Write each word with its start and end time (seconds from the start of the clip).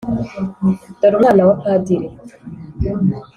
dore 0.99 1.15
umwana 1.17 1.41
kwa 1.47 1.55
padiri 1.61 2.07